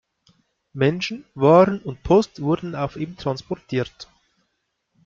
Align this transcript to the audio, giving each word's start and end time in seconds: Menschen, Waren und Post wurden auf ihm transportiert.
Menschen, 0.73 1.25
Waren 1.35 1.79
und 1.79 2.01
Post 2.01 2.41
wurden 2.41 2.73
auf 2.73 2.95
ihm 2.95 3.17
transportiert. 3.17 4.07